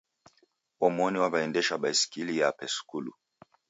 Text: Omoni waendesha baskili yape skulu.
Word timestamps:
Omoni 0.85 1.17
waendesha 1.23 1.75
baskili 1.83 2.33
yape 2.41 2.65
skulu. 2.75 3.11